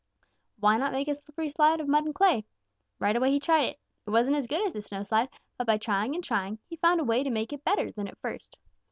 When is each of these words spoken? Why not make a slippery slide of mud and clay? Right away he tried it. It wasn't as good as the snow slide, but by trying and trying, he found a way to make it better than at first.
Why 0.59 0.77
not 0.79 0.93
make 0.93 1.07
a 1.09 1.13
slippery 1.13 1.49
slide 1.49 1.79
of 1.79 1.87
mud 1.87 2.05
and 2.05 2.15
clay? 2.15 2.43
Right 2.97 3.15
away 3.15 3.29
he 3.29 3.39
tried 3.39 3.65
it. 3.65 3.79
It 4.07 4.09
wasn't 4.09 4.35
as 4.35 4.47
good 4.47 4.65
as 4.65 4.73
the 4.73 4.81
snow 4.81 5.03
slide, 5.03 5.29
but 5.59 5.67
by 5.67 5.77
trying 5.77 6.15
and 6.15 6.23
trying, 6.23 6.57
he 6.67 6.75
found 6.77 6.99
a 6.99 7.03
way 7.03 7.21
to 7.21 7.29
make 7.29 7.53
it 7.53 7.63
better 7.63 7.91
than 7.91 8.07
at 8.07 8.17
first. 8.17 8.57